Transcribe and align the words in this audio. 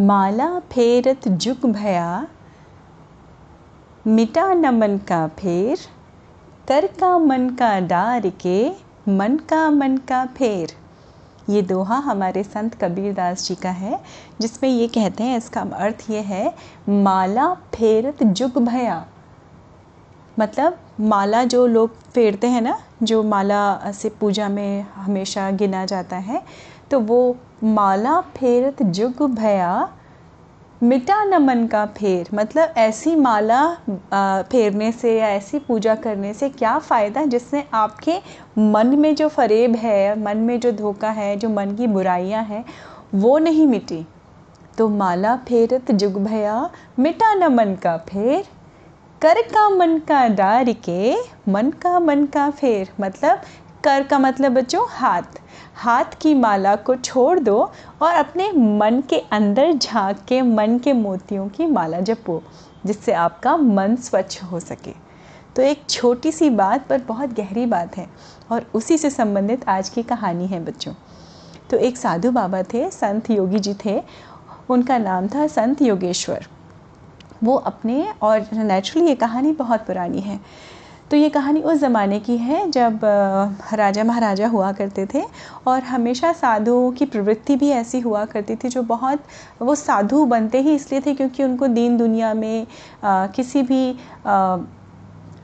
माला 0.00 0.58
फेरत 0.58 1.28
जुग 1.28 1.64
भया, 1.72 2.26
मिटा 4.06 4.52
न 4.54 4.70
मन 4.74 4.96
का 4.98 5.26
फेर 5.28 5.78
कर 6.68 6.86
का 6.86 7.18
मन 7.18 7.48
का 7.50 7.80
डार 7.80 8.28
के, 8.28 8.70
मन 9.08 9.36
का 9.36 9.70
मन 9.70 9.96
का 9.96 10.24
फेर। 10.26 10.74
ये 11.50 11.62
दोहा 11.62 11.96
हमारे 11.96 12.42
संत 12.42 12.74
कबीरदास 12.74 13.48
जी 13.48 13.54
का 13.54 13.70
है, 13.70 14.00
जिसमें 14.40 14.70
ये 14.70 14.88
कहते 14.88 15.24
हैं, 15.24 15.38
इसका 15.38 15.60
अर्थ 15.60 16.10
ये 16.10 16.20
है, 16.20 16.54
माला 16.88 17.54
फेरत 17.54 18.22
जुग 18.22 18.58
भया। 18.58 19.04
मतलब 20.38 20.78
माला 21.00 21.44
जो 21.44 21.66
लोग 21.66 22.00
फेरते 22.14 22.46
हैं 22.46 22.60
ना, 22.60 22.78
जो 23.02 23.22
माला 23.22 23.92
से 23.92 24.08
पूजा 24.08 24.48
में 24.48 24.86
हमेशा 24.94 25.50
गिना 25.50 25.84
जाता 25.86 26.16
है 26.16 26.42
तो 26.90 27.00
वो 27.00 27.36
माला 27.64 28.20
फेरत 28.36 28.82
जुग 28.82 29.22
भया, 29.30 29.88
मिटा 30.82 31.22
न 31.24 31.42
मन 31.42 31.66
का 31.66 31.84
फेर। 31.86 32.28
मतलब 32.34 32.74
ऐसी 32.78 33.14
माला 33.16 33.62
फेरने 34.42 34.90
से 34.92 35.18
या 35.18 35.28
ऐसी 35.28 35.58
पूजा 35.58 35.94
करने 35.94 36.32
से 36.34 36.48
क्या 36.48 36.78
फ़ायदा 36.78 37.24
जिससे 37.24 37.64
आपके 37.74 38.18
मन 38.58 38.96
में 38.98 39.14
जो 39.14 39.28
फरेब 39.28 39.74
है, 39.76 40.22
मन 40.22 40.36
में 40.36 40.58
जो 40.60 40.72
धोखा 40.72 41.10
है, 41.10 41.36
जो 41.36 41.48
मन 41.48 41.74
की 41.74 41.86
बुराइयाँ 41.86 42.44
हैं, 42.44 42.64
वो 43.14 43.38
नहीं 43.38 43.66
मिटी? 43.66 44.06
तो 44.78 44.88
माला 44.88 45.36
फेरत 45.48 45.90
जुग 45.92 46.22
भया, 46.24 46.70
मिटा 46.98 47.34
न 47.34 47.52
मन 47.54 47.74
का 47.74 47.96
फेर। 48.08 48.44
कर 49.22 49.40
का 49.44 49.68
मन 49.68 49.98
का 49.98 50.26
डार 50.28 50.72
के, 50.84 51.14
मन 51.48 51.70
का 51.82 51.98
मन 52.00 52.24
का 52.26 52.50
फेर। 52.50 52.90
मतलब 53.00 53.40
कर 53.84 54.02
का 54.02 54.18
मतलब 54.18 54.52
बच्चों, 54.52 54.86
हाथ। 54.88 55.22
हाथ 55.74 56.04
की 56.20 56.34
माला 56.34 56.76
को 56.76 56.94
छोड़ 56.96 57.38
दो 57.38 57.72
और 58.02 58.14
अपने 58.14 58.52
मन 58.52 59.02
के 59.10 59.18
अंदर 59.18 59.72
झाँक 59.72 60.18
के 60.28 60.42
मन 60.42 60.78
के 60.78 60.92
मोतियों 60.92 61.48
की 61.48 61.66
माला 61.66 62.00
जपो, 62.00 62.42
जिससे 62.86 63.12
आपका 63.12 63.56
मन 63.56 63.96
स्वच्छ 63.96 64.42
हो 64.42 64.60
सके। 64.60 64.92
तो 65.56 65.62
एक 65.62 65.82
छोटी 65.90 66.32
सी 66.32 66.50
बात 66.50 66.86
पर 66.86 67.00
बहुत 67.00 67.30
गहरी 67.30 67.66
बात 67.66 67.96
है 67.96 68.08
और 68.52 68.66
उसी 68.74 68.98
से 68.98 69.10
संबंधित 69.10 69.68
आज 69.68 69.88
की 69.88 70.02
कहानी 70.02 70.46
है 70.46 70.64
बच्चों। 70.64 70.92
तो 71.70 71.76
एक 71.76 71.96
साधु 71.96 72.30
बाबा 72.30 72.62
थे, 72.62 72.90
संत 72.90 73.30
योगी 73.30 73.58
जी 73.58 73.74
थे। 73.84 74.02
उनका 74.68 74.98
नाम 74.98 75.28
था 75.28 75.46
संत 75.46 75.82
योगेश्वर। 75.82 76.46
वो 77.44 77.56
अपने 77.56 78.14
और 78.22 78.46
नेचुरली 78.52 79.08
ये 79.08 79.14
कहानी 79.14 79.52
बहुत 79.52 79.80
पुरानी 79.80 80.20
है। 80.20 80.40
तो 81.10 81.16
ये 81.16 81.28
कहानी 81.28 81.60
उस 81.62 81.78
ज़माने 81.78 82.18
की 82.20 82.36
है 82.36 82.70
जब 82.70 83.00
राजा 83.74 84.04
महाराजा 84.04 84.48
हुआ 84.48 84.72
करते 84.72 85.06
थे 85.14 85.22
और 85.66 85.82
हमेशा 85.82 86.32
साधुओं 86.32 86.90
की 86.92 87.04
प्रवृत्ति 87.06 87.56
भी 87.56 87.70
ऐसी 87.72 88.00
हुआ 88.00 88.24
करती 88.24 88.56
थी 88.56 88.68
जो 88.68 88.82
बहुत 88.84 89.22
वो 89.62 89.74
साधु 89.74 90.24
बनते 90.26 90.60
ही 90.60 90.74
इसलिए 90.74 91.00
थे 91.00 91.14
क्योंकि 91.14 91.44
उनको 91.44 91.66
दीन 91.68 91.96
दुनिया 91.96 92.34
में 92.34 92.66
आ, 93.04 93.26
किसी 93.26 93.62
भी 93.62 93.96
आ, 94.26 94.56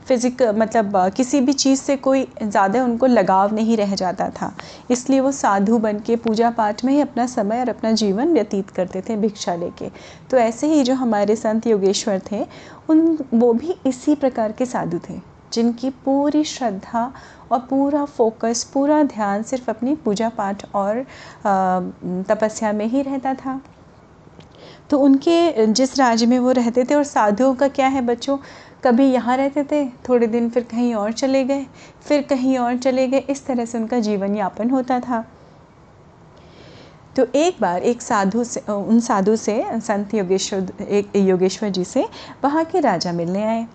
फिज़िक 0.07 0.41
मतलब 0.55 0.97
किसी 1.17 1.39
भी 1.41 1.53
चीज़ 1.53 1.79
से 1.81 1.95
कोई 1.97 2.27
ज़्यादा 2.41 2.83
उनको 2.83 3.05
लगाव 3.05 3.53
नहीं 3.55 3.77
रह 3.77 3.95
जाता 3.95 4.29
था। 4.31 4.51
इसलिए 4.91 5.19
वो 5.19 5.31
साधु 5.31 5.77
बन 5.79 5.99
के 5.99 6.15
पूजा 6.15 6.49
पाठ 6.51 6.83
में 6.85 6.93
ही 6.93 6.99
अपना 7.01 7.25
समय 7.27 7.59
और 7.59 7.69
अपना 7.69 7.91
जीवन 7.93 8.33
व्यतीत 8.33 8.69
करते 8.69 9.01
थे 9.01 9.15
भिक्षा 9.17 9.55
लेके। 9.55 9.89
तो 10.31 10.37
ऐसे 10.37 10.67
ही 10.67 10.83
जो 10.83 10.93
हमारे 10.95 11.35
संत 11.35 11.67
योगेश्वर 11.67 12.21
थे 12.31 12.45
उन 12.89 13.17
वो 13.33 13.53
भी 13.53 13.75
इसी 13.85 14.15
प्रकार 14.15 14.51
के 14.51 14.65
साधु 14.65 14.99
थे। 15.09 15.19
जिनकी 15.53 15.89
पूरी 16.05 16.43
श्रद्धा 16.43 17.11
और 17.51 17.59
पूरा 17.59 18.03
फोकस, 18.05 18.63
पूरा 18.63 19.01
ध्यान 19.03 19.43
सिर्फ़ 19.43 19.69
अपनी 19.69 19.95
पूजा 19.95 20.29
पाठ 20.29 20.65
और 20.75 21.05
तपस्या 22.29 22.71
में 22.73 22.85
ही 22.85 23.01
रहता 23.01 23.33
था। 23.33 23.59
तो 24.89 24.99
उनके, 24.99 25.65
जिस 25.67 25.97
राज्य 25.99 26.25
में 26.25 26.37
वो 26.39 26.51
रहते 26.51 26.83
थे 26.83 26.95
और 26.95 27.03
साधुओं 27.03 27.53
का 27.55 27.67
क्या 27.67 27.87
है 27.87 28.01
बच्चों, 28.01 28.37
कभी 28.83 29.05
यहाँ 29.05 29.37
रहते 29.37 29.63
थे, 29.63 29.85
थोड़े 30.09 30.27
दिन 30.27 30.49
फिर 30.49 30.63
कहीं 30.63 30.93
और 30.95 31.11
चले 31.11 31.43
गए, 31.43 31.65
फिर 32.01 32.21
कहीं 32.21 32.57
और 32.57 32.77
चले 32.77 33.07
गए, 33.07 33.19
इस 33.19 33.45
तरह 33.45 33.65
से 33.65 33.77
उनका 33.77 33.99
जीवन 33.99 34.35
यापन 34.35 34.69
होता 34.69 34.99
था। 34.99 35.23
तो 37.15 37.25
एक 37.35 37.57
बार 37.61 37.83
एक 37.83 38.01
साधु 38.01 38.43
से, 38.43 38.59
उन 38.69 38.99
साधु 38.99 39.35
से, 39.35 39.63
संत 39.73 40.13
योगेश्वर, 40.13 40.67
एक 40.81 41.15
योगेश्वर 41.15 41.69
जी 41.69 41.83
से 41.85 42.07
वहाँ 42.43 42.63
के 42.65 42.79
राजा 42.79 43.11
मिलने 43.11 43.43
आए। 43.43 43.65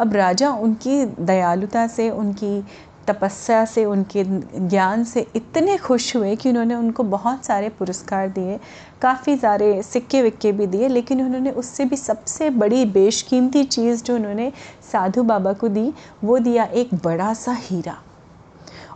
अब 0.00 0.16
राजा 0.16 0.50
उनकी 0.50 1.04
दयालुता 1.04 1.86
से, 1.86 2.10
उनकी 2.10 2.64
तपस्या 3.08 3.64
से, 3.64 3.84
उनके 3.84 4.24
ज्ञान 4.68 5.04
से 5.04 5.26
इतने 5.36 5.76
खुश 5.76 6.16
हुए 6.16 6.36
कि 6.36 6.48
उन्होंने 6.48 6.74
उनको 6.74 7.02
बहुत 7.02 7.44
सारे 7.44 7.68
पुरस्कार 7.68 8.28
दिए, 8.28 8.60
काफ़ी 9.02 9.36
सारे 9.36 9.82
सिक्के 9.82 10.22
विक्के 10.22 10.52
भी 10.52 10.66
दिए, 10.66 10.88
लेकिन 10.88 11.22
उन्होंने 11.22 11.50
उससे 11.50 11.84
भी 11.84 11.96
सबसे 11.96 12.50
बड़ी 12.50 12.84
बेशकीमती 12.84 13.64
चीज़ 13.64 14.04
जो 14.04 14.14
उन्होंने 14.14 14.52
साधु 14.92 15.22
बाबा 15.22 15.52
को 15.52 15.68
दी, 15.68 15.92
वो 16.24 16.38
दिया 16.38 16.64
एक 16.64 16.94
बड़ा 16.94 17.34
सा 17.34 17.52
हीरा। 17.52 17.96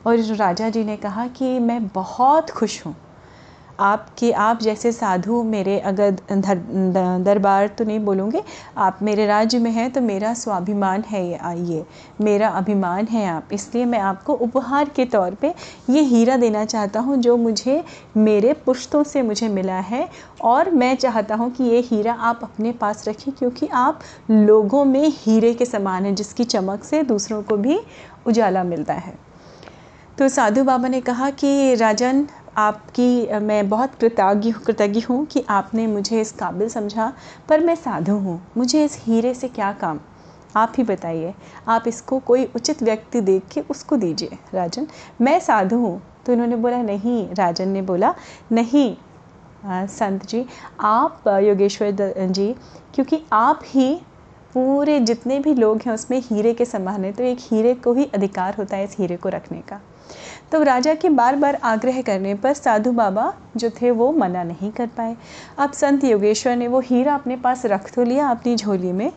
और 0.07 0.19
राजा 0.19 0.69
जी 0.69 0.85
ने 0.85 0.97
कहा 0.97 1.27
कि 1.27 1.59
मैं 1.59 1.89
बहुत 1.89 2.51
खुश 2.51 2.87
हूँ। 2.87 2.97
आपके 3.81 4.31
आप 4.33 4.61
जैसे 4.63 4.91
साधु 4.93 5.43
मेरे 5.43 5.79
अगर 5.81 6.11
दर, 6.11 6.59
दरबार 7.19 7.69
तो 7.69 7.85
नहीं 7.85 7.99
बोलूँगे 8.01 8.43
आप 8.79 8.99
मेरे 9.03 9.27
राज्य 9.27 9.59
में 9.59 9.71
हैं 9.71 9.91
तो 9.93 10.01
मेरा 10.01 10.33
स्वाभिमान 10.35 11.03
है 11.03 11.27
ये 11.29 11.37
आइए 11.43 11.85
मेरा 12.21 12.49
अभिमान 12.51 13.07
है 13.07 13.27
आप। 13.27 13.49
इसलिए 13.53 13.85
मैं 13.85 13.99
आपको 14.01 14.35
उपहार 14.35 14.89
के 14.89 15.05
तौर 15.07 15.35
पे 15.35 15.53
ये 15.91 16.03
हीरा 16.03 16.37
देना 16.37 16.65
चाहता 16.65 17.01
हूँ 17.01 17.17
जो 17.17 17.37
मुझे 17.37 17.83
मेरे 18.17 18.53
पुश्तों 18.67 19.03
से 19.05 19.23
मुझे 19.23 19.49
मिला 19.49 19.79
है। 19.81 20.09
और 20.43 20.71
मैं 20.71 20.95
चाहता 20.97 21.35
हूँ 21.35 21.51
कि 21.51 21.65
ये 21.65 21.81
हीरा 21.81 22.13
आप 22.13 22.41
अपने 22.43 22.73
पास 22.73 23.07
रखें 23.09 23.33
क्योंकि 23.33 23.67
आप 23.67 24.01
लोगों 24.31 24.85
में 24.85 25.13
हीरे 25.17 25.53
के 25.55 25.67
समान 25.67 26.05
हैं 26.05 26.15
जिसकी 26.15 26.45
चमक 26.45 26.85
से 26.85 27.03
दूसरों 27.03 27.43
को 27.43 27.57
भी 27.57 27.81
उजाला 28.27 28.65
मिलता 28.65 28.95
है। 28.95 29.15
तो 30.19 30.29
साधु 30.29 30.65
बाबा 30.65 30.89
ने 30.89 31.01
कहा 31.01 31.31
कि 31.33 31.75
राजन 31.75 32.27
आपकी 32.57 33.39
मैं 33.41 33.69
बहुत 33.69 33.95
कृतज्ञ 33.95 34.53
कृतज्ञ 34.67 35.01
हूँ 35.01 35.25
कि 35.27 35.45
आपने 35.51 35.87
मुझे 35.87 36.21
इस 36.21 36.33
काबिल 36.33 36.69
समझा 36.69 37.13
पर 37.49 37.61
मैं 37.61 37.75
साधु 37.75 38.13
हूँ। 38.17 38.41
मुझे 38.57 38.85
इस 38.85 38.99
हीरे 39.05 39.33
से 39.35 39.49
क्या 39.49 39.73
काम? 39.73 40.01
आप 40.57 40.73
ही 40.79 40.83
बताइए। 40.85 41.33
आप 41.69 41.85
इसको 41.89 42.19
कोई 42.19 42.45
उचित 42.57 42.83
व्यक्ति 42.83 43.21
देख 43.21 43.49
के 43.53 43.61
उसको 43.61 43.97
दीजिए। 43.97 44.39
राजन 44.55 44.87
मैं 45.21 45.39
साधु 45.41 45.77
हूँ। 45.77 46.01
तो 46.27 46.33
इन्होंने 46.33 46.57
बोला 46.57 46.83
नहीं। 46.83 47.27
राजन 47.29 47.69
ने 47.69 47.83
बोला 47.83 48.15
नहीं 48.53 48.97
आ, 49.65 49.87
संत 49.87 50.27
जी 50.27 50.45
आप 50.81 51.29
योगेश्वर 51.43 52.27
जी 52.29 52.55
क्योंकि 52.95 53.21
आप 53.33 53.61
ही 53.65 53.95
पूरे 54.55 54.99
जितने 55.01 55.39
भी 55.39 55.55
लोग 55.55 55.81
हैं 55.87 55.93
उसमें 55.93 56.19
हीरे 56.21 56.53
के 56.55 56.65
समान 56.65 57.05
है 57.05 57.13
तो 57.13 57.23
एक 57.23 57.39
हीरे 57.43 57.75
को 57.75 57.93
ही 57.95 58.05
अधिकार 58.15 58.55
होता 58.55 58.77
है 58.77 58.85
इस 58.85 58.97
हीरे 58.99 59.17
को 59.17 59.29
रखने 59.29 59.61
का। 59.61 59.81
तो 60.55 60.63
राजा 60.63 60.93
के 60.95 61.09
बार 61.09 61.37
बार 61.37 61.55
आग्रह 61.65 62.01
करने 62.03 62.35
पर 62.35 62.53
साधु 62.55 62.91
बाबा 62.93 63.33
जो 63.57 63.71
थे 63.73 63.91
वो 63.91 64.11
मना 64.13 64.43
नहीं 64.43 64.71
कर 64.73 64.87
पाए। 64.87 65.17
अब 65.59 65.73
संत 65.73 66.05
योगेश्वर 66.05 66.57
ने 66.57 66.69
वो 66.69 66.81
हीरा 66.81 67.15
अपने 67.15 67.37
पास 67.37 67.65
रख 67.67 67.91
तो 67.95 68.05
लिया 68.05 68.29
अपनी 68.29 68.55
झोली 68.57 68.93
में, 68.93 69.11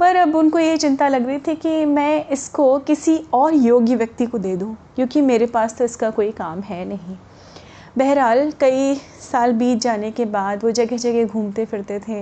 पर 0.00 0.16
अब 0.16 0.34
उनको 0.36 0.58
ये 0.58 0.76
चिंता 0.76 1.08
लग 1.08 1.26
रही 1.26 1.38
थी 1.38 1.54
कि 1.56 1.84
मैं 1.84 2.28
इसको 2.28 2.78
किसी 2.78 3.18
और 3.32 3.54
योग्य 3.54 3.96
व्यक्ति 3.96 4.26
को 4.26 4.38
दे 4.38 4.56
दूँ, 4.56 4.74
क्योंकि 4.96 5.20
मेरे 5.20 5.46
पास 5.46 5.76
तो 5.78 5.84
इसका 5.84 6.10
कोई 6.10 6.30
काम 6.32 6.60
है 6.60 6.84
नहीं। 6.84 7.16
बहरहाल, 7.96 8.50
कई 8.60 8.94
साल 9.22 9.52
बीत 9.52 9.78
जाने 9.78 10.10
के 10.10 10.24
बाद 10.26 10.64
वो 10.64 10.70
जगह 10.70 10.96
जगह 10.96 11.24
घूमते 11.24 11.64
फिरते 11.64 11.98
थे 11.98 12.20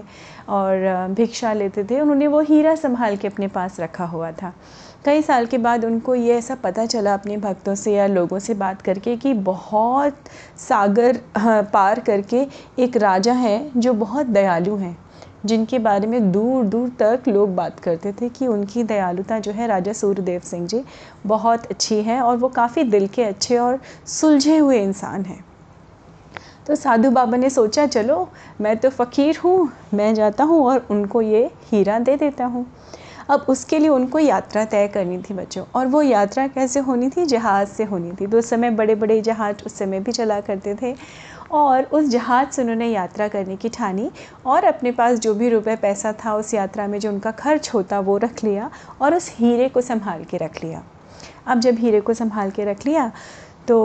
और 0.49 1.07
भिक्षा 1.11 1.53
लेते 1.53 1.85
थे। 1.85 2.01
उन्होंने 2.01 2.27
वो 2.27 2.41
हीरा 2.41 2.75
संभाल 2.75 3.17
के 3.17 3.29
अपने 3.29 3.47
पास 3.49 3.79
रखा 3.81 4.05
हुआ 4.05 4.31
था। 4.33 4.53
कई 5.05 5.23
साल 5.23 5.47
के 5.47 5.59
बाद 5.59 5.85
उनको 5.85 6.15
ये 6.15 6.35
ऐसा 6.39 6.55
पता 6.55 6.85
चला 6.87 7.15
अपने 7.15 7.37
भक्तों 7.37 7.75
से 7.75 7.93
या 7.93 8.07
लोगों 8.07 8.39
से 8.39 8.55
बात 8.55 8.83
करके 8.83 9.17
कि 9.17 9.33
बहुत 9.35 10.17
सागर 10.61 11.21
पार 11.73 12.01
करके 12.01 12.47
एक 12.79 12.97
राजा 12.97 13.33
है 13.35 13.71
जो 13.77 13.93
बहुत 13.95 14.27
दयालु 14.29 14.77
हैं, 14.77 14.97
जिनके 15.45 15.79
बारे 15.79 16.07
में 16.07 16.31
दूर 16.33 16.65
दूर 16.65 16.89
तक 17.01 17.29
लोग 17.29 17.55
बात 17.55 17.81
करते 17.81 18.13
थे 18.13 18.29
कि 18.29 18.47
उनकी 18.47 18.85
दयालुता 18.85 19.39
जो 19.39 19.53
है 19.53 19.67
राजा 19.67 19.93
सूर्यदेव 19.93 20.41
सिंह 20.41 20.67
जी 20.67 20.83
बहुत 21.27 21.67
अच्छी 21.67 22.03
है 22.03 22.21
और 22.21 22.37
वो 22.37 22.49
काफ़ी 22.51 22.85
दिल 22.85 23.07
के 23.07 23.25
अच्छे 23.25 23.59
और 23.59 23.81
सुलझे 24.09 24.59
हुए 24.59 24.83
इंसान 24.83 25.25
हैं। 25.25 25.45
तो 26.67 26.75
साधु 26.75 27.11
बाबा 27.11 27.37
ने 27.37 27.51
सोचा, 27.51 27.87
चलो, 27.87 28.29
मैं 28.61 28.77
तो 28.77 28.91
फ़कीर 28.91 29.39
हूँ, 29.39 29.73
मैं 29.95 30.15
जाता 30.15 30.45
हूँ 30.45 30.65
और 30.67 30.87
उनको 30.91 31.23
ये 31.23 31.51
हीरा 31.65 31.99
दे 31.99 32.17
देता 32.17 32.45
हूँ। 32.45 32.67
अब 33.31 33.47
उसके 33.49 33.79
लिए 33.79 33.89
उनको 33.89 34.19
यात्रा 34.19 34.65
तय 34.65 34.89
करनी 34.89 35.19
थी 35.19 35.35
बच्चों, 35.35 35.65
और 35.75 35.87
वो 35.87 36.03
यात्रा 36.03 36.47
कैसे 36.47 36.81
होनी 36.81 37.09
थी? 37.09 37.25
जहाज़ 37.27 37.69
से 37.69 37.85
होनी 37.85 38.13
थी। 38.13 38.27
तो 38.27 38.39
उस 38.39 38.51
समय 38.51 38.71
बड़े 38.71 38.95
बड़े 38.95 39.21
जहाज़ 39.21 39.57
उस 39.67 39.79
समय 39.79 40.01
भी 40.01 40.13
चला 40.13 40.41
करते 40.41 40.75
थे, 40.75 40.95
और 41.51 41.83
उस 41.83 42.09
जहाज़ 42.09 42.51
से 42.51 42.63
उन्होंने 42.63 42.89
यात्रा 42.89 43.29
करने 43.29 43.57
की 43.57 43.69
ठानी, 43.69 44.11
और 44.47 44.65
अपने 44.65 44.93
पास 44.93 45.19
जो 45.19 45.35
भी 45.35 45.49
रुपए 45.49 45.77
पैसा 45.77 46.13
था, 46.13 46.35
उस 46.35 46.55
यात्रा 46.55 46.87
में 46.87 46.99
जो 46.99 47.11
उनका 47.11 47.31
खर्च 47.31 47.71
होता, 47.75 48.01
वो 48.01 48.17
रख 48.17 48.45
लिया, 48.45 48.71
और 49.01 49.15
उस 49.15 49.33
हीरे 49.37 49.69
को 49.69 49.81
संभाल 49.81 50.25
के 50.25 50.37
रख 50.37 50.65
लिया। 50.65 50.83
अब 51.47 51.61
जब 51.61 51.75
हीरे 51.75 52.01
को 52.01 52.15
संभाल 52.15 52.51
के 52.51 52.65
रख 52.65 52.87
लिया 52.87 53.13
तो 53.69 53.79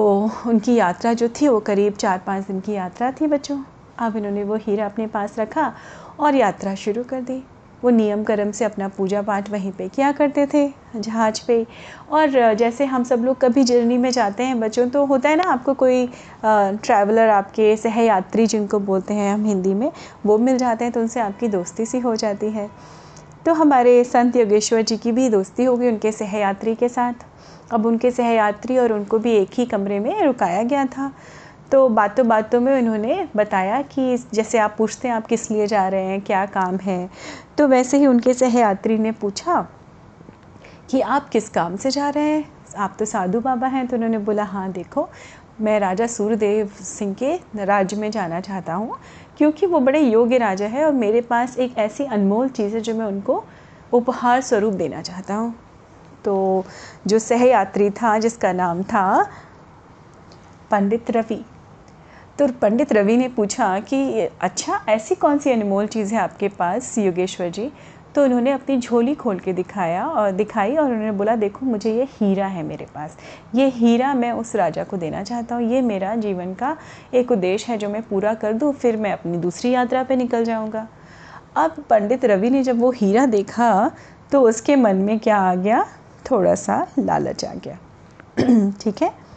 उनकी 0.48 0.76
यात्रा 0.76 1.14
जो 1.14 1.28
थी, 1.32 1.48
वो 1.48 1.60
करीब 1.60 1.94
चार 1.94 2.22
पाँच 2.28 2.48
दिन 2.48 2.60
की 2.60 2.74
यात्रा 2.74 3.12
थी 3.12 3.28
बच्चों। 3.28 3.58
अब 3.98 4.16
इन्होंने 4.18 4.44
वो 4.44 4.56
हीरा 4.58 4.86
अपने 4.86 5.08
पास 5.08 5.38
रखा 5.40 5.74
और 6.20 6.36
यात्रा 6.36 6.74
शुरू 6.76 7.04
कर 7.04 7.22
दी। 7.22 7.44
वो 7.84 7.90
नियम 7.90 8.24
कर्म 8.24 8.52
से 8.52 8.66
अपना 8.66 8.88
पूजा 8.88 9.22
पाठ 9.22 9.50
वहीं 9.50 9.72
पे 9.72 9.88
किया 9.90 10.12
करते 10.12 10.46
थे, 10.54 10.68
जहाज़ 10.96 11.42
पे। 11.48 11.66
और 12.12 12.54
जैसे 12.56 12.86
हम 12.86 13.04
सब 13.04 13.24
लोग 13.26 13.40
कभी 13.42 13.64
जर्नी 13.64 13.98
में 13.98 14.10
जाते 14.12 14.44
हैं 14.44 14.60
बच्चों 14.60 14.88
तो 14.90 15.06
होता 15.06 15.30
है 15.30 15.36
ना, 15.36 15.44
आपको 15.44 15.74
कोई 15.74 16.08
ट्रैवलर 16.46 17.30
आपके 17.30 17.76
सहयात्री 17.78 18.48
जिनको 18.48 18.80
बोलते 18.82 19.14
हैं 19.14 19.34
हम 19.34 19.46
हिंदी 19.46 19.74
में, 19.74 19.92
वो 20.26 20.38
मिल 20.38 20.58
जाते 20.58 20.86
हैं 20.86 20.94
तो 20.94 21.02
उनसे 21.02 21.20
आपकी 21.20 21.48
दोस्ती 21.48 21.86
सी 21.86 22.00
हो 22.00 22.16
जाती 22.16 22.50
है। 22.50 22.70
तो 23.46 23.54
हमारे 23.54 24.04
संत 24.04 24.36
योगेश्वर 24.36 24.82
जी 24.82 24.98
की 24.98 25.12
भी 25.12 25.30
दोस्ती 25.30 25.64
होगी 25.64 25.88
उनके 25.88 26.12
सहयात्री 26.12 26.76
के 26.76 26.90
साथ। 26.90 27.26
अब 27.72 27.86
उनके 27.86 28.12
सहयात्री 28.12 28.78
और 28.78 28.94
उनको 28.94 29.20
भी 29.20 29.32
एक 29.32 29.50
ही 29.54 29.66
कमरे 29.66 30.00
में 30.00 30.24
रुकाया 30.24 30.64
गया 30.64 30.86
था। 30.86 31.12
तो 31.72 31.88
बातों 31.90 32.28
बातों 32.28 32.60
में 32.62 32.74
उन्होंने 32.78 33.28
बताया 33.36 33.82
कि 33.82 34.18
जैसे 34.34 34.58
आप 34.58 34.76
पूछते 34.78 35.08
हैं, 35.08 35.16
आप 35.16 35.26
किस 35.28 35.50
लिए 35.52 35.68
जा 35.68 35.88
रहे 35.88 36.04
हैं, 36.04 36.22
क्या 36.22 36.46
काम 36.46 36.78
है? 36.78 37.10
तो 37.58 37.68
वैसे 37.68 37.98
ही 37.98 38.08
उनके 38.08 38.34
सहयात्री 38.34 38.98
ने 38.98 39.12
पूछा 39.12 39.62
कि 40.92 41.02
आप 41.02 41.30
किस 41.30 41.50
काम 41.50 41.76
से 41.76 41.92
जा 41.92 42.10
रहे 42.10 42.24
हैं? 42.24 42.46
आप 42.78 42.96
तो 43.00 43.06
साधु 43.06 43.40
बाबा 43.40 43.68
हैं। 43.68 43.86
तो 43.88 43.96
उन्होंने 43.96 44.18
बोला 44.18 44.44
हाँ 44.44 44.72
देखो, 44.72 45.08
मैं 45.62 45.80
राजा 45.80 46.08
सूर्यदेव 46.08 46.72
सिंह 46.82 47.14
के 47.14 47.36
राज्य 47.66 47.98
में 47.98 48.10
जाना 48.12 48.40
चाहता 48.40 48.74
हूँ, 48.74 48.98
क्योंकि 49.38 49.66
वो 49.66 49.80
बड़े 49.80 50.00
योग्य 50.00 50.38
राजा 50.38 50.68
है 50.68 50.86
और 50.86 50.92
मेरे 50.94 51.22
पास 51.22 51.58
एक 51.60 51.78
ऐसी 51.78 52.06
अनमोल 52.06 52.50
चीज़ 52.50 52.76
है 52.76 52.82
जो 52.82 52.96
मैं 52.96 53.06
उनको 53.06 53.44
उपहार 53.94 54.42
स्वरूप 54.42 54.74
देना 54.74 55.02
चाहता 55.02 55.36
हूँ। 55.36 55.54
तो 56.26 56.66
जो 57.08 57.20
सहयात्री 57.20 57.90
था, 57.90 58.18
जिसका 58.20 58.54
नाम 58.54 58.84
था 58.84 59.30
पंडित 60.72 61.12
रवि। 61.12 61.44
तो 62.40 62.48
पंडित 62.62 62.94
रवि 62.94 63.18
ने 63.18 63.28
पूछा 63.28 63.80
कि 63.80 64.30
अच्छा 64.42 64.80
ऐसी 64.90 65.16
कौन 65.16 65.38
सी 65.38 65.52
अनमोल 65.52 65.88
चीज़ 65.88 66.14
है 66.14 66.20
आपके 66.22 66.48
पास, 66.48 66.98
योगेश्वर 66.98 67.50
जी? 67.50 67.72
तो 68.16 68.24
उन्होंने 68.24 68.52
अपनी 68.52 68.78
झोली 68.78 69.14
खोल 69.16 69.40
के 69.40 69.54
दिखाया 69.54 70.06
और 70.08 70.32
दिखाई 70.32 70.76
और 70.76 70.86
उन्होंने 70.86 71.12
बोला, 71.12 71.36
देखो, 71.36 71.66
मुझे 71.66 71.94
ये 71.94 72.04
हीरा 72.12 72.48
है 72.48 72.64
मेरे 72.64 72.86
पास। 72.96 73.18
ये 73.56 73.68
हीरा 73.68 74.14
मैं 74.14 74.32
उस 74.32 74.56
राजा 74.56 74.84
को 74.84 74.98
देना 74.98 75.24
चाहता 75.24 75.56
हूँ। 75.56 75.64
ये 75.64 75.82
मेरा 75.82 76.16
जीवन 76.16 76.54
का 76.54 76.76
एक 77.14 77.32
उद्देश्य 77.32 77.72
है 77.72 77.78
जो 77.78 77.90
मैं 77.90 78.02
पूरा 78.02 78.34
कर 78.34 78.54
दूँ, 78.54 78.74
फिर 78.74 78.98
मैं 78.98 79.12
अपनी 79.12 79.38
दूसरी 79.38 79.72
यात्रा 79.72 80.04
पे 80.04 80.16
निकल 80.16 80.44
जाऊँगा। 80.44 80.88
अब 81.58 81.84
पंडित 81.90 82.26
रवि 82.26 82.50
ने 82.50 82.64
जब 82.64 82.80
वो 82.80 82.92
हीरा 82.92 83.26
देखा 83.26 83.92
तो 84.32 84.42
उसके 84.42 84.76
मन 84.76 84.96
में 84.96 85.20
क्या 85.20 85.38
आ 85.38 85.54
गया? 85.56 85.86
थोड़ा 86.32 86.56
सा 86.56 86.88
लालच 87.00 87.46
आ 87.46 87.54
गया। 87.54 87.78
ठीक 88.70 89.02
है? 89.02 89.28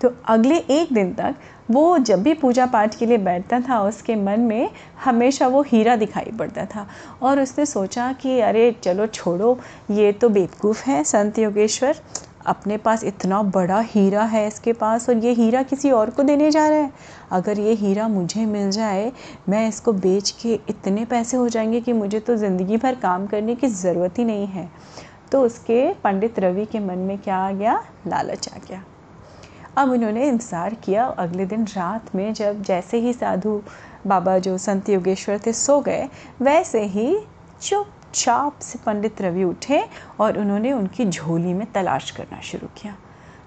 तो 0.00 0.12
अगले 0.24 0.56
एक 0.56 0.92
दिन 0.92 1.14
तक 1.14 1.34
वो 1.70 1.98
जब 1.98 2.22
भी 2.22 2.34
पूजा 2.34 2.66
पाठ 2.66 2.94
के 2.94 3.06
लिए 3.06 3.18
बैठता 3.18 3.60
था, 3.60 3.80
उसके 3.82 4.16
मन 4.16 4.40
में 4.40 4.70
हमेशा 5.04 5.46
वो 5.48 5.62
हीरा 5.62 5.96
दिखाई 5.96 6.32
पड़ता 6.38 6.64
था 6.64 6.88
और 7.22 7.40
उसने 7.40 7.66
सोचा 7.66 8.12
कि, 8.12 8.40
अरे, 8.40 8.76
चलो 8.82 9.06
छोड़ो, 9.06 9.58
ये 9.90 10.12
तो 10.12 10.28
बेवकूफ़ 10.28 10.84
है, 10.84 11.04
संत 11.04 11.38
योगेश्वर। 11.38 11.96
अपने 12.46 12.76
पास 12.76 13.04
इतना 13.04 13.42
बड़ा 13.42 13.80
हीरा 13.80 14.22
है 14.22 14.48
इसके 14.48 14.72
पास 14.72 15.08
और 15.08 15.16
ये 15.16 15.32
हीरा 15.32 15.62
किसी 15.62 15.90
और 15.90 16.10
को 16.10 16.22
देने 16.22 16.50
जा 16.50 16.68
रहा 16.68 16.78
है। 16.78 16.92
अगर 17.30 17.60
ये 17.60 17.72
हीरा 17.72 18.08
मुझे 18.08 18.46
मिल 18.46 18.70
जाए, 18.70 19.12
मैं 19.48 19.68
इसको 19.68 19.92
बेच 19.92 20.30
के 20.30 20.60
इतने 20.68 21.04
पैसे 21.04 21.36
हो 21.36 21.48
जाएँगे 21.48 21.80
कि 21.80 21.92
मुझे 21.92 22.20
तो 22.20 22.36
ज़िंदगी 22.36 22.76
भर 22.76 22.94
काम 22.94 23.26
करने 23.26 23.54
की 23.54 23.66
ज़रूरत 23.66 24.18
ही 24.18 24.24
नहीं 24.24 24.46
है। 24.46 24.70
तो 25.32 25.42
उसके 25.42 25.92
पंडित 25.94 26.38
रवि 26.38 26.64
के 26.66 26.78
मन 26.78 26.98
में 26.98 27.18
क्या 27.18 27.36
आ 27.36 27.50
गया? 27.52 27.82
लालच 28.06 28.48
आ 28.48 28.58
गया। 28.68 28.82
अब 29.76 29.90
उन्होंने 29.90 30.26
इंतज़ार 30.28 30.74
किया। 30.74 31.04
अगले 31.04 31.46
दिन 31.46 31.64
रात 31.66 32.14
में 32.14 32.32
जब 32.34 32.62
जैसे 32.62 32.98
ही 32.98 33.12
साधु 33.12 33.60
बाबा 34.06 34.38
जो 34.38 34.56
संत 34.58 34.88
योगेश्वर 34.88 35.40
थे 35.46 35.52
सो 35.52 35.80
गए, 35.80 36.08
वैसे 36.42 36.82
ही 36.84 37.16
चुपचाप 37.62 38.58
से 38.58 38.78
पंडित 38.78 39.22
रवि 39.22 39.44
उठे 39.44 39.82
और 40.20 40.38
उन्होंने 40.38 40.72
उनकी 40.72 41.04
झोली 41.04 41.52
में 41.54 41.66
तलाश 41.72 42.10
करना 42.10 42.40
शुरू 42.40 42.68
किया। 42.76 42.96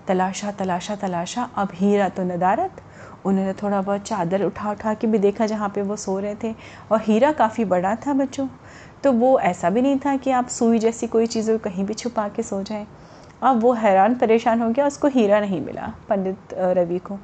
तलाशा 0.07 0.51
तलाशा 0.51 0.95
तलाशा। 0.95 1.49
अब 1.55 1.69
हीरा 1.73 2.09
तो 2.09 2.23
नदारत 2.23 2.81
उन्होंने 3.25 3.53
थोड़ा 3.53 3.81
बहुत 3.81 4.01
चादर 4.01 4.43
उठा 4.43 4.71
उठा 4.71 4.93
के 4.93 5.07
भी 5.07 5.17
देखा 5.17 5.45
जहाँ 5.45 5.69
पे 5.69 5.81
वो 5.81 5.95
सो 5.95 6.19
रहे 6.19 6.35
थे। 6.43 6.53
और 6.91 7.01
हीरा 7.01 7.31
काफ़ी 7.31 7.65
बड़ा 7.65 7.95
था 7.95 8.13
बच्चों। 8.13 8.47
तो 9.03 9.11
वो 9.11 9.39
ऐसा 9.39 9.69
भी 9.69 9.81
नहीं 9.81 9.99
था 9.99 10.15
कि 10.15 10.31
आप 10.31 10.47
सुई 10.47 10.79
जैसी 10.79 11.07
कोई 11.07 11.27
चीज़ 11.27 11.51
कहीं 11.57 11.85
भी 11.85 11.93
छुपा 11.93 12.27
के 12.27 12.43
सो 12.43 12.61
जाएँ। 12.63 12.85
अब 13.41 13.61
वो 13.61 13.73
हैरान 13.73 14.15
परेशान 14.15 14.61
हो 14.61 14.69
गया, 14.69 14.87
उसको 14.87 15.07
हीरा 15.07 15.39
नहीं 15.39 15.61
मिला, 15.61 15.93
पंडित 16.09 16.53
रवि 16.53 16.99
को। 16.99 17.17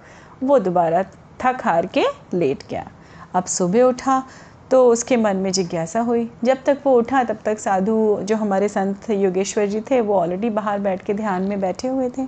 वो 0.43 0.59
दोबारा 0.59 1.03
थक 1.41 1.61
हार 1.63 1.85
के 1.87 2.03
लेट 2.33 2.63
गया। 2.69 2.87
अब 3.35 3.45
सुबह 3.45 3.83
उठा 3.83 4.23
तो 4.71 4.85
उसके 4.87 5.17
मन 5.17 5.37
में 5.37 5.51
जिज्ञासा 5.51 5.99
हुई। 5.99 6.29
जब 6.43 6.57
तक 6.65 6.81
वो 6.85 6.93
उठा, 6.93 7.23
तब 7.23 7.37
तक 7.45 7.59
साधु 7.59 8.17
जो 8.21 8.35
हमारे 8.35 8.67
संत 8.69 9.09
योगेश्वर 9.09 9.65
जी 9.65 9.81
थे, 9.81 10.01
वो 10.01 10.15
ऑलरेडी 10.15 10.49
बाहर 10.49 10.79
बैठ 10.79 11.03
के 11.03 11.13
ध्यान 11.13 11.43
में 11.43 11.59
बैठे 11.61 11.87
हुए 11.87 12.09
थे। 12.09 12.27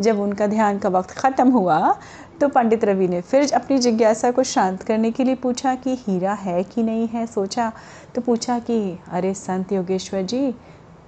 जब 0.00 0.20
उनका 0.20 0.46
ध्यान 0.46 0.78
का 0.78 0.88
वक्त 0.88 1.10
ख़त्म 1.10 1.50
हुआ 1.50 1.94
तो 2.40 2.48
पंडित 2.48 2.84
रवि 2.84 3.08
ने 3.08 3.20
फिर 3.20 3.52
अपनी 3.52 3.78
जिज्ञासा 3.78 4.30
को 4.30 4.42
शांत 4.42 4.82
करने 4.82 5.10
के 5.10 5.24
लिए 5.24 5.34
पूछा 5.34 5.74
कि 5.74 5.94
हीरा 5.94 6.32
है 6.32 6.62
कि 6.62 6.82
नहीं 6.82 7.08
है? 7.08 7.26
सोचा 7.26 7.72
तो 8.14 8.20
पूछा 8.20 8.58
कि, 8.58 8.98
अरे, 9.08 9.34
संत 9.34 9.72
योगेश्वर 9.72 10.22
जी, 10.22 10.54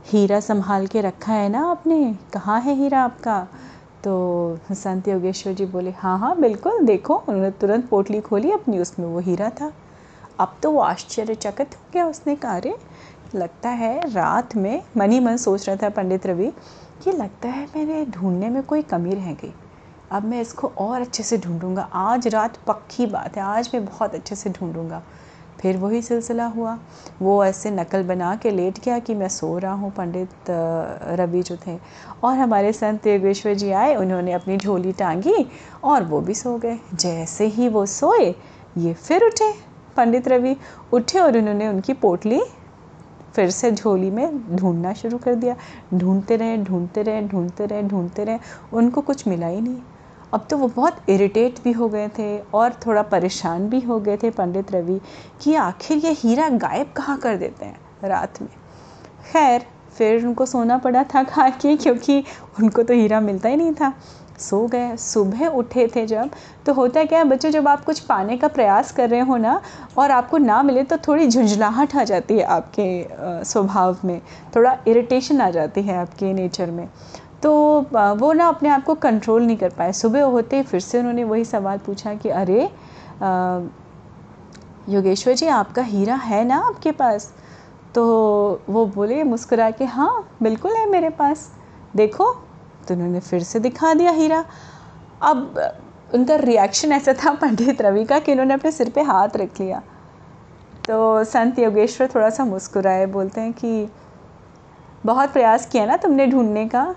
हीरा 0.07 0.41
संभाल 0.41 0.87
के 0.87 1.01
रखा 1.01 1.33
है 1.33 1.49
ना 1.49 1.71
आपने? 1.71 2.19
कहाँ 2.33 2.61
है 2.61 2.75
हीरा 2.75 3.01
आपका? 3.01 3.49
तो 4.05 4.59
संत 4.73 5.09
योगेश्वर 5.09 5.53
जी 5.53 5.67
बोले 5.67 5.91
हाँ 5.91 6.19
हाँ 6.19 6.41
बिल्कुल, 6.41 6.85
देखो, 6.85 7.15
उन्होंने 7.15 7.51
तुरंत 7.51 7.89
पोटली 7.89 8.21
खोली, 8.21 8.51
अपनी 8.51 8.79
उसमें 8.79 9.07
वो 9.07 9.19
हीरा 9.19 9.51
था। 9.51 9.73
अब 10.41 10.57
तो 10.63 10.71
वो 10.71 10.81
आश्चर्यचकित 10.81 11.75
हो 11.75 11.83
गया 11.95 12.07
उसने 12.07 12.37
कहा 12.37 12.57
अरे 12.57 12.77
लगता 13.35 13.69
है 13.69 14.13
रात 14.13 14.57
में, 14.57 14.83
मन 14.97 15.11
ही 15.11 15.21
मन 15.21 15.37
सोच 15.37 15.69
रहा 15.69 15.77
था 15.77 15.89
पंडित 15.89 16.27
रवि, 16.27 16.53
कि 17.05 17.13
लगता 17.13 17.49
है 17.49 17.69
मेरे 17.77 18.07
ढूँढने 18.07 18.49
में 18.49 18.63
कोई 18.63 18.83
कमी 18.83 19.15
रह 19.15 19.33
गई। 19.33 19.55
अब 20.13 20.25
मैं 20.25 20.41
इसको 20.41 20.69
और 20.79 21.01
अच्छे 21.01 21.23
से 21.23 21.37
ढूंढूँगा। 21.39 21.83
आज 21.95 22.27
रात 22.29 22.57
पक्की 22.67 23.07
बात 23.07 23.37
है, 23.37 23.43
आज 23.43 23.71
मैं 23.75 23.85
बहुत 23.85 24.15
अच्छे 24.15 24.35
से 24.35 24.51
ढूंढूँगा। 24.51 25.03
फिर 25.61 25.77
वही 25.77 26.01
सिलसिला 26.03 26.47
हुआ। 26.47 26.79
वो 27.23 27.45
ऐसे 27.45 27.71
नकल 27.71 28.03
बना 28.03 28.35
के 28.37 28.51
लेट 28.51 28.79
गया 28.85 28.99
कि 28.99 29.15
मैं 29.15 29.29
सो 29.29 29.57
रहा 29.59 29.73
हूँ, 29.73 29.91
पंडित 29.91 30.51
रवि 31.19 31.43
जो 31.43 31.57
थे। 31.67 31.79
और 32.25 32.37
हमारे 32.39 32.73
संत 32.73 33.07
योगेश्वर 33.07 33.55
जी 33.55 33.71
आए, 33.73 33.95
उन्होंने 33.97 34.33
अपनी 34.33 34.57
झोली 34.57 34.93
टांगी 34.93 35.47
और 35.85 36.05
वो 36.05 36.21
भी 36.21 36.35
सो 36.35 36.57
गए। 36.59 36.79
जैसे 36.95 37.47
ही 37.47 37.69
वो 37.69 37.85
सोए, 37.87 38.35
ये 38.79 38.93
फिर 38.95 39.25
उठे, 39.25 39.53
पंडित 39.97 40.29
रवि 40.29 40.57
उठे 40.93 41.19
और 41.19 41.39
उन्होंने 41.39 41.69
उनकी 41.69 41.93
पोटली 41.95 42.41
फिर 43.35 43.51
से 43.51 43.71
झोली 43.73 44.11
में 44.11 44.57
ढूंढना 44.57 44.93
शुरू 44.93 45.19
कर 45.19 45.35
दिया। 45.35 45.57
ढूंढते 45.95 46.37
रहे 46.37 46.57
ढूंढते 46.57 47.03
रहे 47.03 47.23
ढूंढते 47.23 47.67
रहे 47.67 47.83
ढूंढते 47.83 48.25
रहे। 48.25 48.39
उनको 48.73 49.01
कुछ 49.01 49.27
मिला 49.29 49.47
ही 49.47 49.61
नहीं। 49.61 49.81
अब 50.33 50.47
तो 50.51 50.57
वो 50.57 50.69
बहुत 50.69 51.11
इरिटेट 51.11 51.63
भी 51.65 51.73
हो 51.73 51.89
गए 51.89 52.09
थे 52.19 52.37
और 52.55 52.73
थोड़ा 52.87 53.03
परेशान 53.05 53.69
भी 53.69 53.81
हो 53.81 53.99
गए 54.01 54.17
थे 54.17 54.31
पंडित 54.31 54.73
रवि 54.73 55.01
कि 55.43 55.55
आखिर 55.57 55.99
ये 55.99 56.13
हीरा 56.13 56.49
गायब 56.49 56.93
कहाँ 56.97 57.19
कर 57.19 57.37
देते 57.37 57.65
हैं 57.65 58.09
रात 58.09 58.41
में। 58.43 58.51
खैर, 59.33 59.67
फिर 59.99 60.27
उनको 60.27 60.47
सोना 60.47 60.79
पड़ा 60.79 61.05
था 61.05 61.23
खा 61.25 61.49
के 61.51 61.77
क्योंकि 61.77 62.23
उनको 62.61 62.83
तो 62.83 62.95
हीरा 62.95 63.21
मिलता 63.21 63.49
ही 63.49 63.57
नहीं 63.57 63.73
था। 63.75 63.93
सो 64.39 64.67
गए, 64.67 64.97
सुबह 64.97 65.47
उठे 65.47 65.87
थे 65.87 66.05
जब 66.07 66.31
तो 66.67 66.73
होता 66.75 67.03
क्या 67.05 67.19
है 67.19 67.25
बच्चों, 67.25 67.51
जब 67.51 67.69
आप 67.69 67.85
कुछ 67.85 68.01
पाने 68.01 68.37
का 68.37 68.49
प्रयास 68.49 68.93
कर 68.93 69.09
रहे 69.11 69.21
हो 69.21 69.37
ना 69.37 69.61
और 69.99 70.11
आपको 70.11 70.39
ना 70.39 70.63
मिले 70.63 70.83
तो 70.83 70.97
थोड़ी 70.99 71.27
झुंझलाहट 71.29 71.97
आ 71.97 72.05
जाती 72.05 72.35
है 72.35 72.45
आपके 72.45 73.45
स्वभाव 73.45 73.99
में, 74.05 74.21
थोड़ा 74.57 74.77
इरिटेशन 74.87 75.41
आ 75.41 75.51
जाती 75.51 75.83
है 75.83 75.97
आपके 75.97 76.33
नेचर 76.33 76.71
में। 76.71 76.89
तो 77.43 77.53
वो 78.17 78.33
ना 78.33 78.47
अपने 78.49 78.69
आप 78.69 78.85
को 78.85 78.95
कंट्रोल 78.95 79.43
नहीं 79.43 79.57
कर 79.57 79.71
पाए। 79.71 79.93
सुबह 79.93 80.25
होते 80.25 80.57
ही 80.57 80.63
फिर 80.63 80.81
से 80.81 80.99
उन्होंने 80.99 81.25
वही 81.25 81.45
सवाल 81.45 81.79
पूछा 81.79 82.15
कि, 82.15 82.29
अरे 82.29 82.63
योगेश्वर 84.89 85.35
जी, 85.35 85.47
आपका 85.47 85.83
हीरा 85.83 86.15
है 86.15 86.45
ना 86.45 86.57
आपके 86.59 86.93
पास? 86.93 87.33
तो 87.95 88.03
वो 88.71 88.85
बोले, 88.87 89.23
मुस्कुरा 89.25 89.71
के 89.71 89.85
हाँ 89.85 90.29
बिल्कुल 90.43 90.73
है 90.73 90.89
मेरे 90.91 91.11
पास। 91.11 91.51
देखो। 91.97 92.33
तो 92.89 92.95
उन्होंने 92.95 93.21
फिर 93.21 93.43
से 93.43 93.59
दिखा 93.61 93.93
दिया 93.95 94.11
हीरा। 94.11 94.45
अब 95.23 95.61
उनका 96.15 96.37
रिएक्शन 96.37 96.93
ऐसा 96.93 97.13
था 97.15 97.33
पंडित 97.35 97.83
रवि 97.83 98.05
का 98.05 98.19
कि 98.19 98.33
उन्होंने 98.33 98.55
अपने 98.55 98.71
सिर 98.73 98.91
पे 98.91 99.03
हाथ 99.03 99.37
रख 99.37 99.61
लिया। 99.61 99.83
तो 100.87 101.25
संत 101.25 101.59
योगेश्वर 101.59 102.09
थोड़ा 102.15 102.31
सा 102.31 102.45
मुस्कुराए, 102.45 103.07
बोलते 103.07 103.41
हैं 103.41 103.53
कि, 103.53 103.89
बहुत 105.07 105.33
प्रयास 105.33 105.67
किया 105.67 105.85
ना 105.87 105.97
तुमने 105.97 106.27
ढूँढने 106.27 106.67
का। 106.67 106.95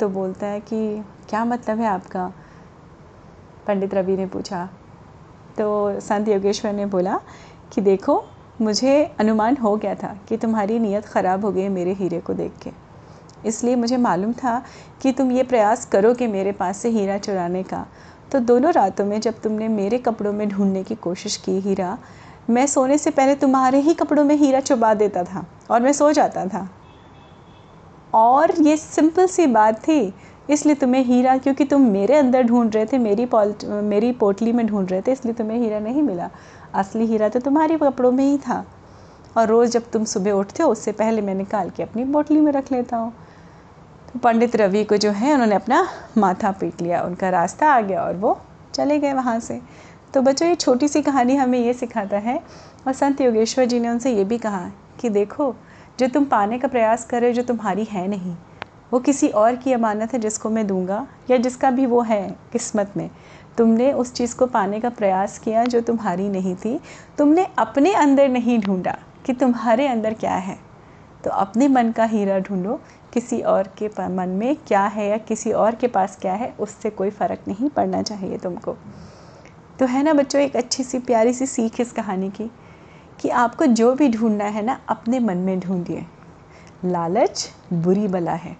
तो 0.00 0.08
बोलता 0.08 0.46
है 0.46 0.60
कि 0.60 1.04
क्या 1.28 1.44
मतलब 1.44 1.78
है 1.78 1.86
आपका? 1.86 2.32
पंडित 3.66 3.94
रवि 3.94 4.16
ने 4.16 4.26
पूछा। 4.26 4.68
तो 5.58 6.00
संत 6.00 6.28
योगेश्वर 6.28 6.72
ने 6.72 6.86
बोला 6.86 7.20
कि 7.72 7.80
देखो, 7.80 8.24
मुझे 8.60 9.04
अनुमान 9.20 9.56
हो 9.56 9.76
गया 9.76 9.94
था 9.94 10.16
कि 10.28 10.36
तुम्हारी 10.36 10.78
नीयत 10.78 11.06
ख़राब 11.06 11.44
हो 11.44 11.52
गई 11.52 11.68
मेरे 11.68 11.92
हीरे 11.92 12.20
को 12.20 12.34
देख 12.34 12.52
के। 12.62 12.70
इसलिए 13.48 13.76
मुझे 13.76 13.96
मालूम 13.96 14.32
था 14.32 14.62
कि 15.02 15.12
तुम 15.12 15.32
ये 15.32 15.42
प्रयास 15.42 15.84
करोगे 15.84 16.26
मेरे 16.26 16.52
पास 16.52 16.76
से 16.76 16.88
हीरा 16.88 17.18
चुराने 17.18 17.62
का। 17.62 17.86
तो 18.32 18.40
दोनों 18.40 18.72
रातों 18.72 19.04
में 19.04 19.20
जब 19.20 19.40
तुमने 19.40 19.68
मेरे 19.68 19.98
कपड़ों 19.98 20.32
में 20.32 20.48
ढूँढने 20.48 20.82
की 20.84 20.94
कोशिश 20.94 21.36
की 21.36 21.60
हीरा, 21.60 21.98
मैं 22.50 22.66
सोने 22.66 22.98
से 22.98 23.10
पहले 23.10 23.34
तुम्हारे 23.34 23.80
ही 23.80 23.94
कपड़ों 23.94 24.24
में 24.24 24.34
हीरा 24.36 24.60
चुबा 24.60 24.94
देता 24.94 25.24
था 25.24 25.46
और 25.70 25.80
मैं 25.80 25.92
सो 25.92 26.12
जाता 26.12 26.46
था। 26.46 26.68
और 28.16 28.52
ये 28.60 28.76
सिंपल 28.76 29.26
सी 29.26 29.46
बात 29.46 29.80
थी, 29.80 30.14
इसलिए 30.50 30.74
तुम्हें 30.74 31.02
हीरा, 31.04 31.36
क्योंकि 31.36 31.64
तुम 31.64 31.82
मेरे 31.82 32.16
अंदर 32.16 32.42
ढूंढ 32.42 32.74
रहे 32.74 32.86
थे, 32.86 32.98
मेरी 32.98 33.26
पॉल्ट 33.26 33.64
मेरी 33.64 34.12
पोटली 34.12 34.52
में 34.52 34.66
ढूंढ 34.66 34.90
रहे 34.90 35.00
थे, 35.00 35.12
इसलिए 35.12 35.34
तुम्हें 35.34 35.58
हीरा 35.58 35.78
नहीं 35.78 36.02
मिला। 36.02 36.30
असली 36.74 37.06
हीरा 37.06 37.28
तो 37.28 37.40
तुम्हारे 37.40 37.76
कपड़ों 37.78 38.12
में 38.12 38.24
ही 38.24 38.38
था। 38.38 38.64
और 39.36 39.46
रोज़ 39.48 39.70
जब 39.70 39.90
तुम 39.90 40.04
सुबह 40.04 40.32
उठते 40.32 40.62
हो, 40.62 40.68
उससे 40.68 40.92
पहले 40.92 41.22
मैं 41.22 41.34
निकाल 41.34 41.70
के 41.70 41.82
अपनी 41.82 42.04
पोटली 42.04 42.40
में 42.40 42.52
रख 42.52 42.72
लेता 42.72 42.96
हूँ। 42.96 43.12
तो 44.12 44.18
पंडित 44.18 44.56
रवि 44.56 44.84
को 44.84 44.96
जो 44.96 45.10
है, 45.10 45.32
उन्होंने 45.32 45.54
अपना 45.54 45.86
माथा 46.18 46.50
पीट 46.50 46.82
लिया, 46.82 47.02
उनका 47.02 47.30
रास्ता 47.30 47.68
आ 47.68 47.80
गया 47.80 48.02
और 48.02 48.16
वो 48.16 48.38
चले 48.74 48.98
गए 48.98 49.12
वहाँ 49.12 49.38
से। 49.40 49.60
तो 50.14 50.22
बच्चों, 50.22 50.48
ये 50.48 50.54
छोटी 50.54 50.88
सी 50.88 51.02
कहानी 51.02 51.36
हमें 51.36 51.58
ये 51.58 51.72
सिखाता 51.74 52.18
है, 52.18 52.40
और 52.86 52.92
संत 52.92 53.20
योगेश्वर 53.20 53.64
जी 53.64 53.80
ने 53.80 53.88
उनसे 53.88 54.14
ये 54.14 54.24
भी 54.24 54.38
कहा 54.38 54.70
कि 55.00 55.08
देखो 55.08 55.54
जो 55.98 56.08
तुम 56.08 56.24
पाने 56.24 56.58
का 56.58 56.68
प्रयास 56.68 57.04
कर 57.04 57.20
रहे 57.20 57.30
हो, 57.30 57.34
जो 57.34 57.42
तुम्हारी 57.42 57.84
है 57.84 58.08
नहीं, 58.08 58.36
वो 58.92 58.98
किसी 58.98 59.28
और 59.28 59.56
की 59.56 59.72
अमानत 59.72 60.12
है 60.12 60.18
जिसको 60.18 60.50
मैं 60.50 60.66
दूँगा, 60.66 61.06
या 61.30 61.36
जिसका 61.36 61.70
भी 61.70 61.86
वो 61.86 62.00
है 62.00 62.36
किस्मत 62.52 62.92
में। 62.96 63.10
तुमने 63.58 63.92
उस 63.92 64.12
चीज़ 64.12 64.36
को 64.36 64.46
पाने 64.46 64.80
का 64.80 64.88
प्रयास 64.88 65.38
किया 65.38 65.64
जो 65.64 65.80
तुम्हारी 65.80 66.28
नहीं 66.28 66.54
थी। 66.56 66.80
तुमने 67.18 67.46
अपने 67.58 67.92
अंदर 67.92 68.28
नहीं 68.28 68.58
ढूंढा 68.58 68.98
कि 69.26 69.32
तुम्हारे 69.32 69.86
अंदर 69.86 70.14
क्या 70.14 70.34
है। 70.34 70.58
तो 71.24 71.30
अपने 71.30 71.68
मन 71.68 71.92
का 71.92 72.04
हीरा 72.04 72.38
ढूंढो, 72.38 72.80
किसी 73.12 73.40
और 73.40 73.70
के 73.82 74.08
मन 74.08 74.28
में 74.28 74.56
क्या 74.56 74.82
है 74.82 75.08
या 75.08 75.16
किसी 75.16 75.52
और 75.52 75.74
के 75.74 75.86
पास 75.86 76.18
क्या 76.22 76.34
है, 76.34 76.54
उससे 76.60 76.90
कोई 76.90 77.10
फ़र्क 77.10 77.40
नहीं 77.48 77.68
पड़ना 77.68 78.02
चाहिए 78.02 78.38
तुमको। 78.38 78.76
तो 79.78 79.86
है 79.86 80.02
ना 80.02 80.12
बच्चों, 80.12 80.40
एक 80.40 80.56
अच्छी 80.56 80.82
सी, 80.82 80.98
प्यारी 80.98 81.32
सी 81.32 81.46
सीख 81.46 81.80
इस 81.80 81.92
कहानी 81.92 82.30
की। 82.30 82.50
कि 83.20 83.28
आपको 83.28 83.66
जो 83.66 83.94
भी 83.94 84.08
ढूंढना 84.08 84.44
है 84.44 84.62
ना, 84.62 84.80
अपने 84.88 85.18
मन 85.18 85.36
में 85.36 85.60
ढूंढिए। 85.60 86.06
लालच 86.84 87.50
बुरी 87.72 88.08
बला 88.08 88.32
है। 88.32 88.56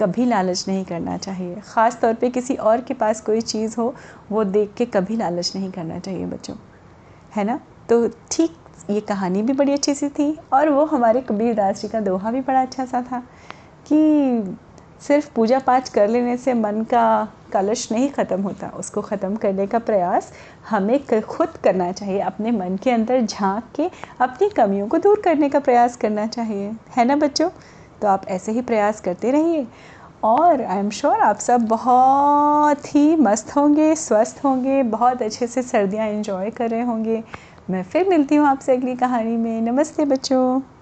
कभी 0.00 0.24
लालच 0.24 0.64
नहीं 0.68 0.84
करना 0.84 1.16
चाहिए। 1.16 1.54
ख़ास 1.54 2.00
तौर 2.00 2.14
पे 2.14 2.30
किसी 2.30 2.54
और 2.54 2.80
के 2.80 2.94
पास 2.94 3.20
कोई 3.20 3.40
चीज़ 3.40 3.76
हो, 3.78 3.94
वो 4.32 4.44
देख 4.44 4.74
के 4.74 4.86
कभी 4.86 5.16
लालच 5.16 5.52
नहीं 5.56 5.70
करना 5.72 5.98
चाहिए 5.98 6.26
बच्चों। 6.26 6.56
है 7.36 7.44
ना? 7.44 7.60
तो 7.88 8.08
ठीक, 8.08 8.56
ये 8.90 9.00
कहानी 9.00 9.42
भी 9.42 9.52
बड़ी 9.52 9.72
अच्छी 9.72 9.94
सी 9.94 10.08
थी 10.08 10.38
और 10.52 10.68
वो 10.68 10.84
हमारे 10.84 11.20
कबीर 11.20 11.54
दास 11.54 11.82
जी 11.82 11.88
का 11.88 12.00
दोहा 12.00 12.30
भी 12.30 12.40
बड़ा 12.40 12.62
अच्छा 12.62 12.84
सा 12.84 13.02
था 13.02 13.20
कि 13.92 14.56
सिर्फ़ 15.00 15.30
पूजा 15.34 15.58
पाठ 15.58 15.88
कर 15.88 16.08
लेने 16.08 16.36
से 16.36 16.54
मन 16.54 16.82
का 16.82 17.28
कलश 17.52 17.90
नहीं 17.92 18.10
ख़त्म 18.10 18.40
होता, 18.42 18.68
उसको 18.68 19.00
ख़त्म 19.00 19.36
करने 19.36 19.66
का 19.66 19.78
प्रयास 19.78 20.32
हमें 20.70 21.20
खुद 21.20 21.56
करना 21.64 21.92
चाहिए, 21.92 22.20
अपने 22.20 22.50
मन 22.50 22.76
के 22.76 22.90
अंदर 22.90 23.20
झाँक 23.20 23.64
के 23.76 23.90
अपनी 24.20 24.48
कमियों 24.48 24.88
को 24.88 24.98
दूर 24.98 25.20
करने 25.20 25.48
का 25.48 25.60
प्रयास 25.60 25.96
करना 25.96 26.26
चाहिए। 26.26 26.72
है 26.96 27.04
ना 27.04 27.16
बच्चों? 27.16 27.50
तो 28.02 28.08
आप 28.08 28.26
ऐसे 28.28 28.52
ही 28.52 28.60
प्रयास 28.60 29.00
करते 29.00 29.30
रहिए। 29.30 29.66
और 30.24 30.62
आई 30.62 30.78
एम 30.78 30.90
श्योर 30.90 31.20
आप 31.20 31.38
सब 31.38 31.60
बहुत 31.60 32.94
ही 32.94 33.16
मस्त 33.16 33.56
होंगे, 33.56 33.94
स्वस्थ 33.94 34.40
होंगे, 34.44 34.82
बहुत 34.82 35.22
अच्छे 35.22 35.46
से 35.46 35.62
सर्दियाँ 35.62 36.08
इन्जॉय 36.08 36.50
कर 36.50 36.70
रहे 36.70 36.82
होंगे। 36.82 37.22
मैं 37.70 37.82
फिर 37.82 38.08
मिलती 38.08 38.36
हूँ 38.36 38.46
आपसे 38.46 38.76
अगली 38.76 38.94
कहानी 38.94 39.36
में। 39.36 39.60
नमस्ते 39.60 40.04
बच्चों। 40.04 40.79